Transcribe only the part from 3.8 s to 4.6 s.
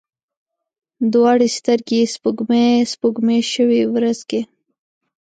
ورځ کې